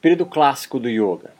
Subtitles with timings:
[0.00, 1.30] Período clássico do yoga.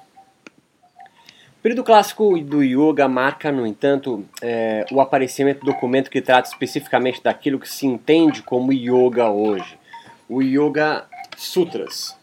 [1.58, 6.48] O período clássico do yoga marca, no entanto, é, o aparecimento do documento que trata
[6.48, 9.76] especificamente daquilo que se entende como yoga hoje,
[10.28, 11.04] o Yoga
[11.36, 12.16] Sutras.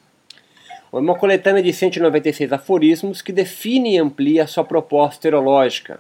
[0.92, 6.00] Uma coletânea de 196 aforismos que define e amplia sua proposta teológica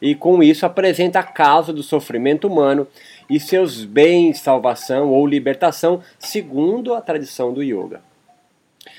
[0.00, 2.86] e com isso apresenta a causa do sofrimento humano
[3.28, 8.00] e seus bens, salvação ou libertação, segundo a tradição do yoga.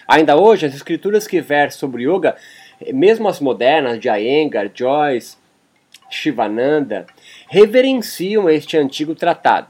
[0.07, 2.35] Ainda hoje, as escrituras que versam sobre yoga,
[2.93, 5.35] mesmo as modernas de Iyengar, Joyce,
[6.09, 7.05] Shivananda,
[7.49, 9.67] reverenciam este antigo tratado,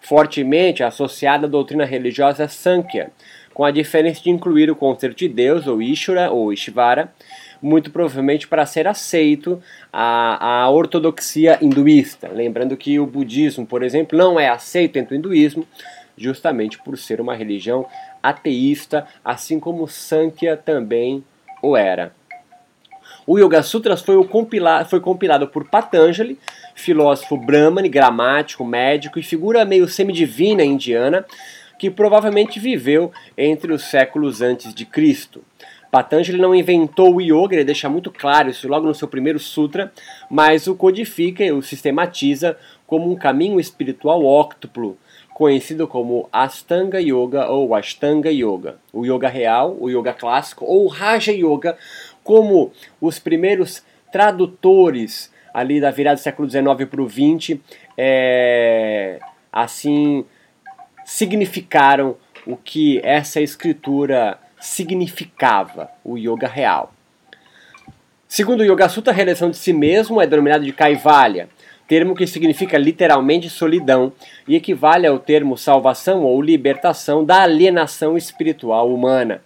[0.00, 3.10] fortemente associado à doutrina religiosa Sankhya,
[3.54, 7.12] com a diferença de incluir o conceito de Deus, ou Ishvara, ou Ishvara,
[7.60, 9.60] muito provavelmente para ser aceito
[9.92, 12.28] a, a ortodoxia hinduísta.
[12.28, 15.66] Lembrando que o budismo, por exemplo, não é aceito entre o hinduísmo,
[16.16, 17.86] justamente por ser uma religião
[18.22, 21.24] ateísta, assim como Sankhya também
[21.62, 22.12] o era.
[23.26, 26.38] O Yoga Sutras foi, compilado, foi compilado por Patanjali,
[26.74, 31.26] filósofo brahmane, gramático, médico e figura meio semidivina indiana,
[31.78, 35.42] que provavelmente viveu entre os séculos antes de Cristo.
[35.90, 39.92] Patanjali não inventou o yoga, ele deixa muito claro isso logo no seu primeiro sutra,
[40.30, 42.56] mas o codifica e o sistematiza
[42.88, 44.96] como um caminho espiritual óctuplo,
[45.34, 51.30] conhecido como Astanga Yoga ou Ashtanga Yoga, o yoga real, o yoga clássico ou Raja
[51.30, 51.76] Yoga,
[52.24, 57.60] como os primeiros tradutores ali da virada do século XIX para o XX,
[57.96, 59.20] é,
[59.52, 60.24] assim
[61.04, 62.16] significaram
[62.46, 66.94] o que essa escritura significava o yoga real.
[68.26, 71.48] Segundo o Yoga Sutta, a realização de si mesmo é denominada de Kaivalya,
[71.88, 74.12] termo que significa literalmente solidão
[74.46, 79.42] e equivale ao termo salvação ou libertação da alienação espiritual humana.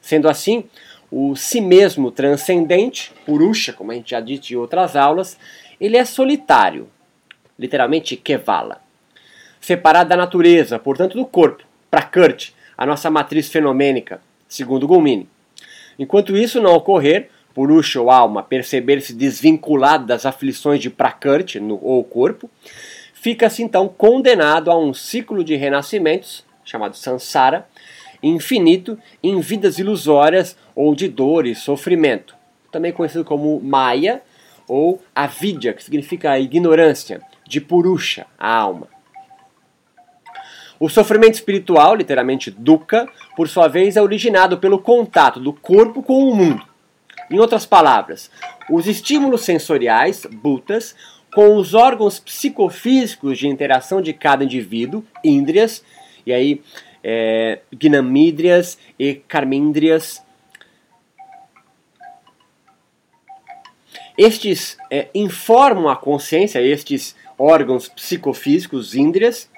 [0.00, 0.64] Sendo assim,
[1.10, 5.38] o si mesmo transcendente, Purusha, como a gente já disse em outras aulas,
[5.80, 6.86] ele é solitário,
[7.58, 8.82] literalmente Kevala,
[9.58, 15.26] separado da natureza, portanto do corpo, Prakrti, a nossa matriz fenomênica, segundo Gulmini.
[15.98, 22.04] Enquanto isso não ocorrer, Purusha ou alma perceber-se desvinculado das aflições de Prakrti no, ou
[22.04, 22.50] corpo,
[23.14, 27.66] fica-se então condenado a um ciclo de renascimentos, chamado Sansara,
[28.22, 32.36] infinito em vidas ilusórias ou de dor e sofrimento,
[32.70, 34.20] também conhecido como Maya
[34.68, 38.86] ou Avidya, que significa ignorância, de Purusha, a alma.
[40.78, 46.28] O sofrimento espiritual, literalmente dukkha, por sua vez é originado pelo contato do corpo com
[46.28, 46.75] o mundo.
[47.30, 48.30] Em outras palavras,
[48.70, 50.94] os estímulos sensoriais, bhutas,
[51.34, 55.84] com os órgãos psicofísicos de interação de cada indivíduo, índrias,
[56.24, 56.62] e aí
[57.04, 60.24] é, gnamídrias e carmíndrias.
[64.16, 69.50] Estes é, informam a consciência, estes órgãos psicofísicos, índrias,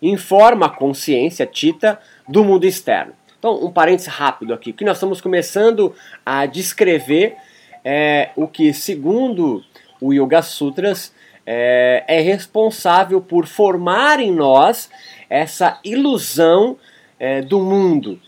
[0.00, 3.12] informa a consciência tita do mundo externo.
[3.44, 5.94] Então, um parênteses rápido aqui, que nós estamos começando
[6.24, 7.36] a descrever
[7.84, 9.62] é, o que, segundo
[10.00, 11.12] o Yoga Sutras,
[11.44, 14.88] é, é, responsável por formar em nós
[15.28, 16.78] essa ilusão
[17.20, 18.18] é, do mundo.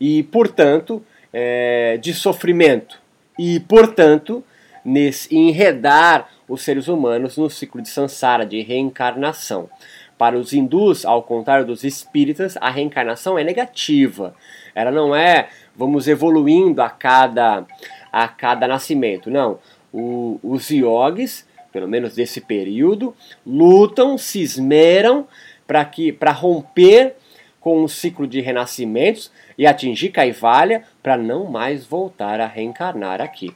[0.00, 2.98] E, portanto, é, de sofrimento.
[3.38, 4.42] E, portanto,
[4.82, 9.68] nesse, enredar os seres humanos no ciclo de samsara, de reencarnação.
[10.16, 14.34] Para os hindus, ao contrário dos espíritas, a reencarnação é negativa.
[14.74, 17.64] Ela não é vamos evoluindo a cada,
[18.12, 19.30] a cada nascimento.
[19.30, 19.58] Não.
[19.92, 23.14] O, os yogis, pelo menos desse período,
[23.46, 25.26] lutam, se esmeram
[25.66, 27.16] para romper
[27.60, 33.54] com o ciclo de renascimentos e atingir Kaivalya para não mais voltar a reencarnar aqui.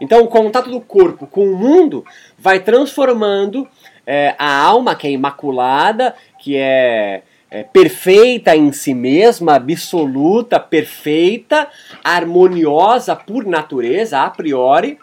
[0.00, 2.04] Então, o contato do corpo com o mundo
[2.36, 3.68] vai transformando
[4.10, 11.68] é, a alma que é imaculada, que é, é perfeita em si mesma, absoluta, perfeita,
[12.02, 14.98] harmoniosa por natureza, a priori,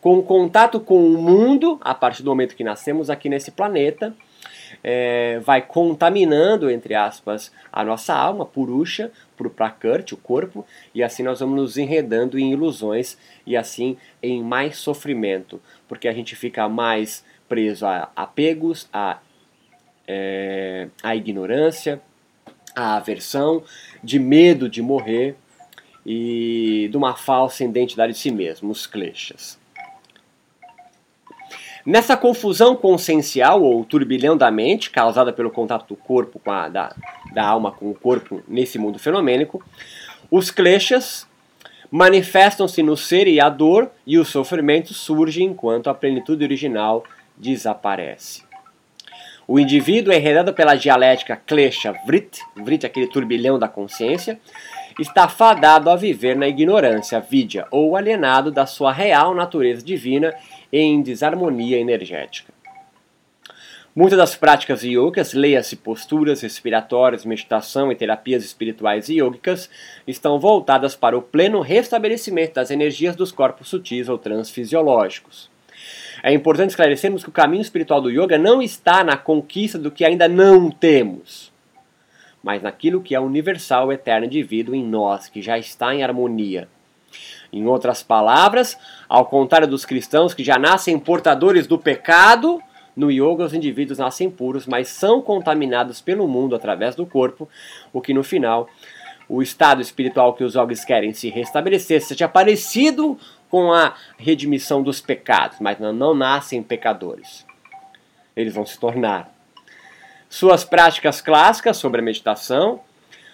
[0.00, 4.14] com contato com o mundo, a partir do momento que nascemos aqui nesse planeta,
[4.82, 10.64] é, vai contaminando, entre aspas, a nossa alma, purusha, por prakrti, o corpo,
[10.94, 16.12] e assim nós vamos nos enredando em ilusões e assim em mais sofrimento, porque a
[16.14, 19.18] gente fica mais preso a apegos, a,
[20.06, 22.00] é, a ignorância,
[22.74, 23.62] a aversão,
[24.02, 25.36] de medo de morrer
[26.04, 29.58] e de uma falsa identidade de si mesmo, os kleshas.
[31.84, 36.94] Nessa confusão consciencial ou turbilhão da mente, causada pelo contato do corpo com a, da,
[37.32, 39.64] da alma com o corpo nesse mundo fenomênico,
[40.30, 41.26] os kleshas,
[41.90, 47.04] manifestam-se no ser e a dor, e o sofrimento surge enquanto a plenitude original
[47.38, 48.42] desaparece.
[49.46, 54.38] O indivíduo, enredado pela dialética klesha vrit, vrit aquele turbilhão da consciência,
[54.98, 60.34] está fadado a viver na ignorância, vidya, ou alienado da sua real natureza divina
[60.72, 62.52] em desarmonia energética.
[63.96, 69.68] Muitas das práticas yogas, leia-se posturas respiratórias, meditação e terapias espirituais yogicas,
[70.06, 75.50] estão voltadas para o pleno restabelecimento das energias dos corpos sutis ou transfisiológicos.
[76.22, 80.04] É importante esclarecermos que o caminho espiritual do yoga não está na conquista do que
[80.04, 81.52] ainda não temos,
[82.42, 86.68] mas naquilo que é universal, eterno indivíduo em nós, que já está em harmonia.
[87.52, 88.76] Em outras palavras,
[89.08, 92.60] ao contrário dos cristãos que já nascem portadores do pecado,
[92.94, 97.48] no yoga os indivíduos nascem puros, mas são contaminados pelo mundo através do corpo,
[97.92, 98.68] o que no final
[99.28, 103.18] o estado espiritual que os yogis querem se restabelecer seja parecido
[103.50, 107.46] com a redimissão dos pecados, mas não, nascem pecadores.
[108.36, 109.32] Eles vão se tornar.
[110.28, 112.80] Suas práticas clássicas sobre a meditação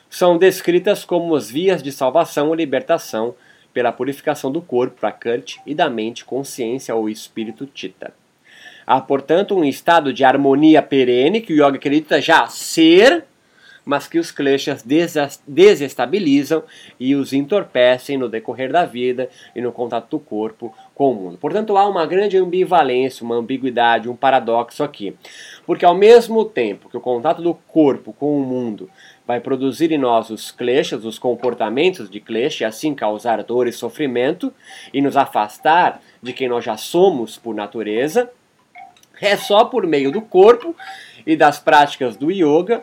[0.08, 3.34] são descritas como as vias de salvação ou libertação
[3.72, 8.14] pela purificação do corpo, prakrit, e da mente, consciência ou espírito tita.
[8.86, 13.24] Há, portanto, um estado de harmonia perene que o yoga acredita já ser
[13.84, 14.84] mas que os kleshas
[15.46, 16.62] desestabilizam
[16.98, 21.38] e os entorpecem no decorrer da vida e no contato do corpo com o mundo.
[21.38, 25.14] Portanto, há uma grande ambivalência, uma ambiguidade, um paradoxo aqui.
[25.66, 28.88] Porque ao mesmo tempo que o contato do corpo com o mundo
[29.26, 33.72] vai produzir em nós os kleshas, os comportamentos de klesha, e assim causar dor e
[33.72, 34.52] sofrimento,
[34.92, 38.30] e nos afastar de quem nós já somos por natureza,
[39.20, 40.76] é só por meio do corpo
[41.26, 42.82] e das práticas do yoga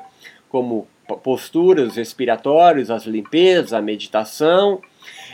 [0.51, 0.87] como
[1.23, 4.81] posturas respiratórias, as limpezas, a meditação,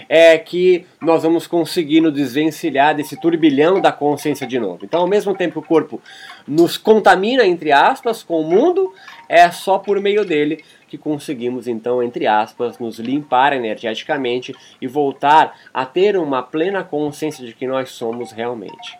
[0.08, 4.80] é que nós vamos conseguir nos desvencilhar desse turbilhão da consciência de novo.
[4.84, 6.02] Então, ao mesmo tempo que o corpo
[6.48, 8.94] nos contamina, entre aspas, com o mundo,
[9.28, 15.58] é só por meio dele que conseguimos, então, entre aspas, nos limpar energeticamente e voltar
[15.74, 18.98] a ter uma plena consciência de que nós somos realmente.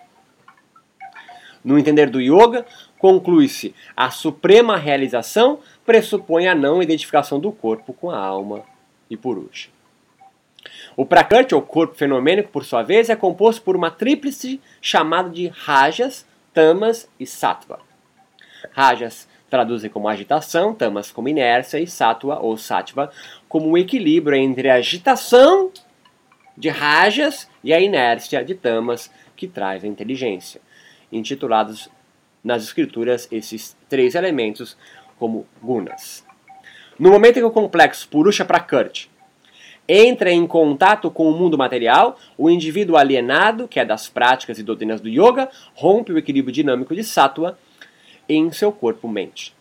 [1.64, 2.66] No entender do yoga,
[2.98, 8.64] conclui-se a suprema realização pressupõe a não identificação do corpo com a alma
[9.10, 9.70] e purusha.
[10.98, 15.48] O prakrti, ou corpo fenomênico, por sua vez, é composto por uma tríplice chamada de
[15.48, 17.80] rajas, tamas e sattva.
[18.74, 23.10] Rajas traduzem como agitação, tamas como inércia e sattva ou sattva
[23.48, 25.72] como um equilíbrio entre a agitação
[26.58, 30.60] de rajas e a inércia de tamas que traz a inteligência.
[31.10, 31.90] Intitulados
[32.44, 34.76] nas escrituras esses três elementos
[35.20, 36.26] como gunas.
[37.00, 39.10] No momento em que o complexo Purusha Prakrti
[39.88, 44.64] entra em contato com o mundo material, o indivíduo alienado, que é das práticas e
[44.64, 47.58] doutrinas do yoga, rompe o equilíbrio dinâmico de sattva
[48.28, 49.54] em seu corpo-mente.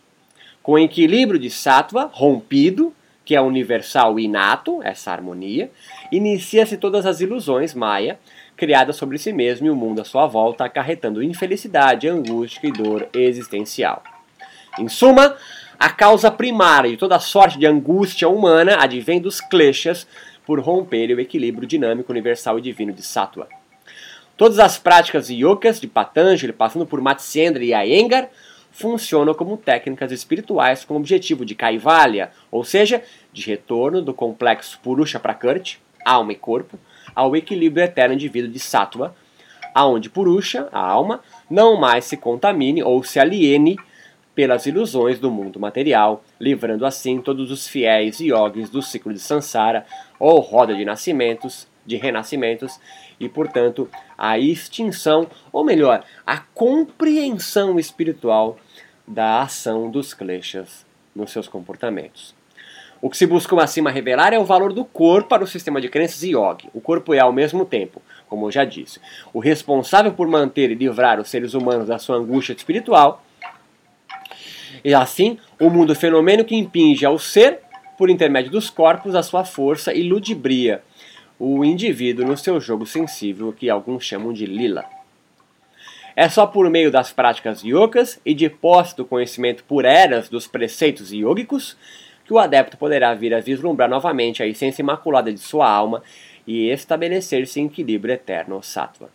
[0.62, 2.92] Com o equilíbrio de sattva rompido,
[3.24, 5.70] que é universal e inato, essa harmonia,
[6.10, 8.18] inicia-se todas as ilusões maya
[8.56, 13.08] criadas sobre si mesmo e o mundo à sua volta, acarretando infelicidade, angústia e dor
[13.12, 14.02] existencial.
[14.78, 15.36] Em suma,
[15.78, 20.06] a causa primária de toda sorte de angústia humana advém dos kleshas
[20.44, 23.48] por romper o equilíbrio dinâmico universal e divino de Sattva.
[24.36, 28.28] Todas as práticas yogas de Patanjali, passando por Matsyendra e Iyengar,
[28.70, 33.02] funcionam como técnicas espirituais com o objetivo de Kaivalya, ou seja,
[33.32, 36.78] de retorno do complexo Purusha Prakrti, alma e corpo,
[37.14, 39.16] ao equilíbrio eterno indivíduo de Sattva,
[39.74, 43.78] aonde Purusha, a alma, não mais se contamine ou se aliene
[44.36, 49.86] pelas ilusões do mundo material, livrando assim todos os fiéis yogis do ciclo de Sansara,
[50.20, 52.78] ou roda de nascimentos, de renascimentos,
[53.18, 58.58] e portanto a extinção, ou melhor, a compreensão espiritual
[59.08, 62.34] da ação dos kleshas nos seus comportamentos.
[63.00, 65.88] O que se busca acima revelar é o valor do corpo para o sistema de
[65.88, 66.68] crenças yogi.
[66.74, 69.00] O corpo é, ao mesmo tempo, como eu já disse,
[69.32, 73.22] o responsável por manter e livrar os seres humanos da sua angústia espiritual
[74.86, 77.58] e assim, o mundo fenomênico impinge ao ser,
[77.98, 80.80] por intermédio dos corpos, a sua força e ludibria
[81.40, 84.84] o indivíduo no seu jogo sensível, que alguns chamam de lila.
[86.14, 90.46] É só por meio das práticas yogas e de posse do conhecimento por eras dos
[90.46, 91.76] preceitos yogicos
[92.24, 96.00] que o adepto poderá vir a vislumbrar novamente a essência imaculada de sua alma
[96.46, 99.10] e estabelecer-se em equilíbrio eterno, sattva,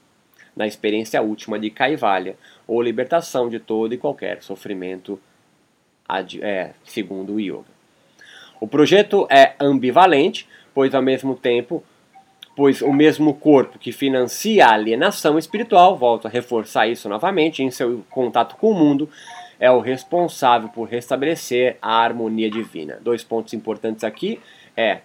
[0.53, 2.35] na experiência última de Kaivalya,
[2.67, 5.17] ou libertação de todo e qualquer sofrimento
[6.41, 7.71] é, segundo o yoga.
[8.59, 11.83] O projeto é ambivalente, pois ao mesmo tempo
[12.55, 17.71] pois o mesmo corpo que financia a alienação espiritual, volto a reforçar isso novamente, em
[17.71, 19.09] seu contato com o mundo,
[19.59, 22.99] é o responsável por restabelecer a harmonia divina.
[23.01, 24.39] Dois pontos importantes aqui
[24.75, 24.99] é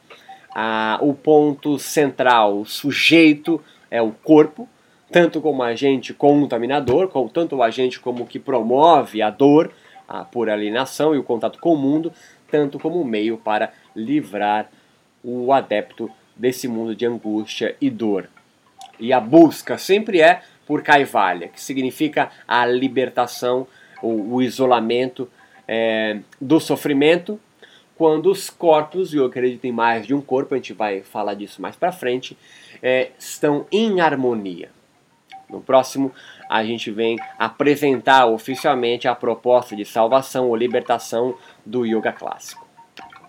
[0.54, 4.68] a, o ponto central, o sujeito é o corpo,
[5.12, 9.70] tanto como agente contaminador, como, tanto o agente como que promove a dor
[10.08, 12.12] a, por alienação e o contato com o mundo,
[12.50, 14.70] tanto como meio para livrar
[15.22, 18.28] o adepto desse mundo de angústia e dor.
[18.98, 23.66] E a busca sempre é por Kaivalya, que significa a libertação,
[24.02, 25.28] ou o isolamento
[25.66, 27.40] é, do sofrimento,
[27.96, 31.34] quando os corpos, e eu acredito em mais de um corpo, a gente vai falar
[31.34, 32.36] disso mais para frente,
[32.82, 34.70] é, estão em harmonia.
[35.48, 36.12] No próximo,
[36.48, 42.65] a gente vem apresentar oficialmente a proposta de salvação ou libertação do yoga clássico.